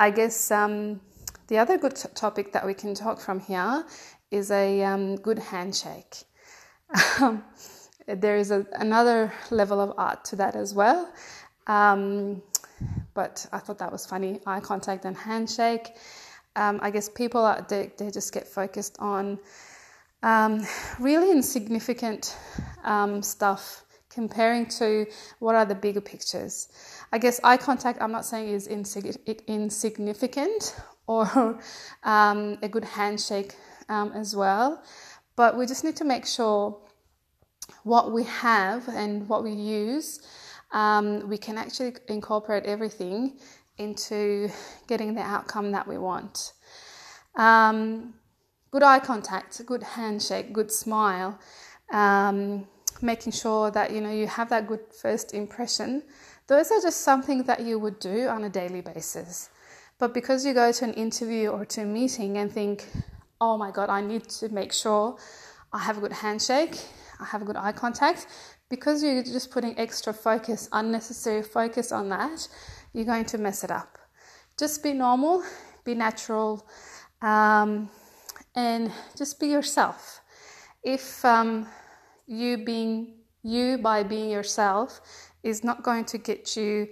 I 0.00 0.10
guess 0.10 0.50
um, 0.50 1.00
the 1.46 1.58
other 1.58 1.78
good 1.78 1.94
t- 1.94 2.08
topic 2.14 2.52
that 2.52 2.66
we 2.66 2.74
can 2.74 2.94
talk 2.94 3.20
from 3.20 3.38
here 3.38 3.84
is 4.30 4.50
a 4.50 4.82
um, 4.82 5.16
good 5.16 5.38
handshake. 5.38 6.24
Um, 7.20 7.44
there 8.06 8.36
is 8.36 8.50
a, 8.50 8.66
another 8.74 9.32
level 9.50 9.80
of 9.80 9.94
art 9.96 10.24
to 10.26 10.36
that 10.36 10.54
as 10.54 10.74
well. 10.74 11.10
Um, 11.66 12.42
but 13.14 13.46
I 13.52 13.58
thought 13.58 13.78
that 13.78 13.90
was 13.90 14.04
funny 14.04 14.40
eye 14.46 14.60
contact 14.60 15.04
and 15.04 15.16
handshake. 15.16 15.96
Um, 16.56 16.78
I 16.82 16.90
guess 16.90 17.08
people 17.08 17.44
are, 17.44 17.64
they, 17.68 17.92
they 17.96 18.10
just 18.10 18.32
get 18.32 18.46
focused 18.46 18.96
on 18.98 19.38
um, 20.22 20.66
really 21.00 21.30
insignificant 21.30 22.36
um, 22.84 23.22
stuff 23.22 23.84
comparing 24.10 24.66
to 24.66 25.06
what 25.40 25.54
are 25.54 25.64
the 25.64 25.74
bigger 25.74 26.00
pictures. 26.00 26.68
I 27.12 27.18
guess 27.18 27.40
eye 27.42 27.56
contact, 27.56 28.00
I'm 28.00 28.12
not 28.12 28.24
saying 28.24 28.48
is 28.48 28.68
insig- 28.68 29.46
insignificant 29.46 30.76
or 31.06 31.58
um, 32.04 32.58
a 32.62 32.68
good 32.68 32.84
handshake 32.84 33.54
as 33.88 34.34
well, 34.34 34.82
but 35.36 35.56
we 35.56 35.66
just 35.66 35.84
need 35.84 35.96
to 35.96 36.04
make 36.04 36.24
sure 36.26 36.78
what 37.84 38.12
we 38.12 38.24
have 38.24 38.88
and 38.88 39.28
what 39.28 39.44
we 39.44 39.52
use, 39.52 40.20
um, 40.72 41.28
we 41.28 41.38
can 41.38 41.56
actually 41.56 41.94
incorporate 42.08 42.64
everything 42.64 43.38
into 43.78 44.48
getting 44.88 45.14
the 45.14 45.20
outcome 45.20 45.70
that 45.72 45.86
we 45.86 45.98
want. 45.98 46.52
Um, 47.36 48.14
good 48.70 48.82
eye 48.82 48.98
contact, 48.98 49.64
good 49.66 49.82
handshake, 49.82 50.52
good 50.52 50.70
smile, 50.70 51.38
um, 51.92 52.66
making 53.02 53.32
sure 53.32 53.70
that 53.70 53.92
you 53.92 54.00
know 54.00 54.10
you 54.10 54.26
have 54.26 54.48
that 54.50 54.66
good 54.66 54.80
first 55.00 55.34
impression. 55.34 56.02
Those 56.46 56.70
are 56.70 56.80
just 56.80 57.02
something 57.02 57.44
that 57.44 57.60
you 57.60 57.78
would 57.78 57.98
do 58.00 58.28
on 58.28 58.44
a 58.44 58.50
daily 58.50 58.80
basis. 58.80 59.50
But 59.98 60.12
because 60.12 60.44
you 60.44 60.54
go 60.54 60.72
to 60.72 60.84
an 60.84 60.94
interview 60.94 61.48
or 61.48 61.64
to 61.66 61.82
a 61.82 61.84
meeting 61.84 62.38
and 62.38 62.50
think, 62.52 62.86
oh 63.40 63.56
my 63.56 63.70
god, 63.70 63.88
I 63.88 64.00
need 64.00 64.28
to 64.40 64.48
make 64.48 64.72
sure 64.72 65.16
I 65.72 65.78
have 65.78 65.98
a 65.98 66.00
good 66.00 66.12
handshake, 66.12 66.76
have 67.22 67.44
good 67.44 67.56
eye 67.56 67.72
contact, 67.72 68.26
because 68.68 69.02
you're 69.02 69.22
just 69.22 69.50
putting 69.50 69.78
extra 69.78 70.12
focus, 70.12 70.68
unnecessary 70.72 71.42
focus 71.42 71.92
on 71.92 72.08
that, 72.08 72.48
you're 72.92 73.04
going 73.04 73.24
to 73.26 73.38
mess 73.38 73.64
it 73.64 73.70
up. 73.70 73.98
Just 74.58 74.82
be 74.82 74.92
normal, 74.92 75.42
be 75.84 75.94
natural, 75.94 76.66
um, 77.22 77.90
and 78.54 78.90
just 79.16 79.38
be 79.38 79.48
yourself. 79.48 80.20
If 80.82 81.24
um, 81.24 81.66
you 82.26 82.58
being 82.58 83.14
you 83.42 83.78
by 83.78 84.02
being 84.02 84.30
yourself 84.30 85.00
is 85.42 85.62
not 85.62 85.82
going 85.82 86.04
to 86.06 86.18
get 86.18 86.56
you 86.56 86.88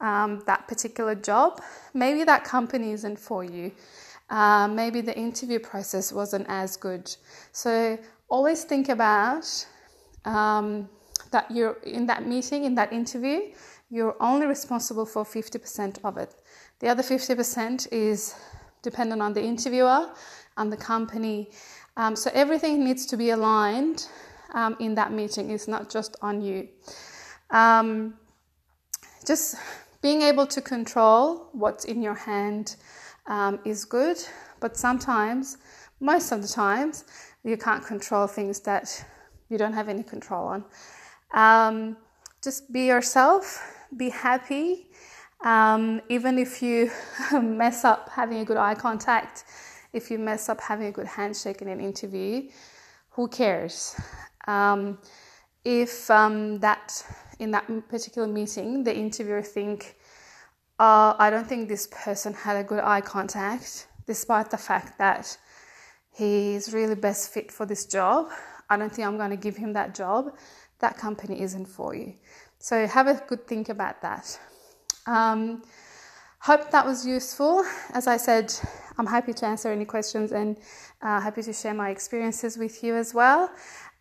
um, 0.00 0.42
that 0.46 0.68
particular 0.68 1.14
job, 1.14 1.60
maybe 1.94 2.22
that 2.24 2.44
company 2.44 2.92
isn't 2.92 3.18
for 3.18 3.42
you. 3.42 3.72
Uh, 4.28 4.68
maybe 4.68 5.00
the 5.00 5.16
interview 5.16 5.58
process 5.58 6.12
wasn't 6.12 6.46
as 6.48 6.76
good. 6.76 7.14
So 7.52 7.98
always 8.28 8.64
think 8.64 8.88
about 8.88 9.66
um, 10.26 10.88
that 11.30 11.50
you're 11.50 11.78
in 11.84 12.06
that 12.06 12.26
meeting, 12.26 12.64
in 12.64 12.74
that 12.74 12.92
interview, 12.92 13.52
you're 13.90 14.16
only 14.20 14.46
responsible 14.46 15.06
for 15.06 15.24
50% 15.24 15.98
of 16.04 16.18
it. 16.18 16.34
The 16.80 16.88
other 16.88 17.02
50% 17.02 17.88
is 17.92 18.34
dependent 18.82 19.22
on 19.22 19.32
the 19.32 19.42
interviewer 19.42 20.10
and 20.56 20.72
the 20.72 20.76
company. 20.76 21.50
Um, 21.96 22.14
so 22.16 22.30
everything 22.34 22.84
needs 22.84 23.06
to 23.06 23.16
be 23.16 23.30
aligned 23.30 24.06
um, 24.54 24.76
in 24.80 24.94
that 24.94 25.12
meeting, 25.12 25.50
it's 25.50 25.68
not 25.68 25.90
just 25.90 26.16
on 26.22 26.40
you. 26.40 26.68
Um, 27.50 28.14
just 29.26 29.56
being 30.02 30.22
able 30.22 30.46
to 30.46 30.60
control 30.60 31.48
what's 31.52 31.84
in 31.84 32.00
your 32.00 32.14
hand 32.14 32.76
um, 33.26 33.58
is 33.64 33.84
good, 33.84 34.18
but 34.60 34.76
sometimes, 34.76 35.58
most 36.00 36.32
of 36.32 36.42
the 36.42 36.48
times, 36.48 37.04
you 37.44 37.56
can't 37.56 37.84
control 37.84 38.26
things 38.26 38.60
that 38.60 39.04
you 39.48 39.58
don't 39.58 39.72
have 39.72 39.88
any 39.88 40.02
control 40.02 40.46
on. 40.46 40.64
Um, 41.32 41.96
just 42.42 42.72
be 42.72 42.86
yourself, 42.86 43.62
be 43.96 44.10
happy. 44.10 44.86
Um, 45.44 46.00
even 46.08 46.38
if 46.38 46.62
you 46.62 46.90
mess 47.32 47.84
up 47.84 48.08
having 48.10 48.38
a 48.38 48.44
good 48.44 48.56
eye 48.56 48.74
contact, 48.74 49.44
if 49.92 50.10
you 50.10 50.18
mess 50.18 50.48
up 50.48 50.60
having 50.60 50.86
a 50.86 50.92
good 50.92 51.06
handshake 51.06 51.62
in 51.62 51.68
an 51.68 51.80
interview, 51.80 52.48
who 53.10 53.28
cares? 53.28 53.98
Um, 54.46 54.98
if 55.64 56.10
um, 56.10 56.60
that 56.60 57.04
in 57.38 57.50
that 57.50 57.66
particular 57.88 58.28
meeting 58.28 58.84
the 58.84 58.96
interviewer 58.96 59.42
think, 59.42 59.96
oh, 60.78 61.16
I 61.18 61.30
don't 61.30 61.46
think 61.46 61.68
this 61.68 61.88
person 61.90 62.32
had 62.32 62.56
a 62.56 62.64
good 62.64 62.80
eye 62.80 63.00
contact, 63.00 63.88
despite 64.06 64.50
the 64.50 64.58
fact 64.58 64.98
that 64.98 65.36
he's 66.10 66.72
really 66.72 66.94
best 66.94 67.32
fit 67.32 67.50
for 67.50 67.66
this 67.66 67.86
job. 67.86 68.30
I 68.68 68.76
don't 68.76 68.92
think 68.92 69.06
I'm 69.06 69.16
going 69.16 69.30
to 69.30 69.36
give 69.36 69.56
him 69.56 69.72
that 69.74 69.94
job. 69.94 70.36
That 70.78 70.98
company 70.98 71.40
isn't 71.42 71.66
for 71.66 71.94
you. 71.94 72.14
So 72.58 72.86
have 72.86 73.06
a 73.06 73.22
good 73.26 73.46
think 73.46 73.68
about 73.68 74.02
that. 74.02 74.38
Um, 75.06 75.62
hope 76.40 76.70
that 76.70 76.84
was 76.84 77.06
useful. 77.06 77.64
As 77.92 78.06
I 78.06 78.16
said, 78.16 78.52
I'm 78.98 79.06
happy 79.06 79.32
to 79.34 79.46
answer 79.46 79.70
any 79.70 79.84
questions 79.84 80.32
and 80.32 80.56
uh, 81.02 81.20
happy 81.20 81.42
to 81.42 81.52
share 81.52 81.74
my 81.74 81.90
experiences 81.90 82.56
with 82.56 82.82
you 82.82 82.96
as 82.96 83.14
well. 83.14 83.50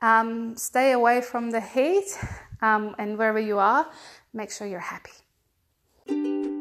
Um, 0.02 0.56
stay 0.56 0.92
away 0.94 1.22
from 1.22 1.52
the 1.52 1.62
heat 1.62 2.18
um, 2.62 2.96
and 2.98 3.18
wherever 3.18 3.40
you 3.40 3.60
are, 3.60 3.88
make 4.34 4.52
sure 4.52 4.68
you're 4.68 4.80
happy. 4.80 6.55